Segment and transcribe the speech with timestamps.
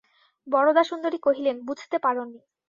[0.47, 2.39] বরদাসুন্দরী কহিলেন, বুঝতে পার নি!